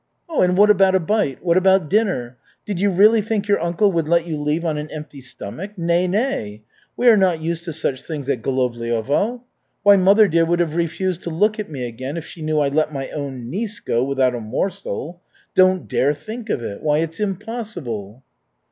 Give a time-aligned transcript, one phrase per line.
[0.35, 1.45] "And what about a bite?
[1.45, 2.35] What about dinner?
[2.65, 5.77] Did you really think your uncle would let you leave on an empty stomach?
[5.77, 6.63] Nay, nay.
[6.97, 9.41] We are not used to such things at Golovliovo.
[9.83, 12.69] Why, mother dear would have refused to look at me again if she knew I
[12.69, 15.21] let my own niece go without a morsel.
[15.53, 16.81] Don't dare think of it.
[16.81, 18.23] Why, it's impossible."